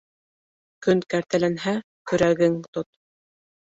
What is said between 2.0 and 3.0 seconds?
көрәгең тот.